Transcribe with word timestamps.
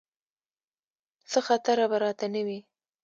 څه 1.29 1.39
خطره 1.47 1.85
به 1.91 1.97
راته 2.03 2.25
نه 2.33 2.41
وي. 2.47 2.59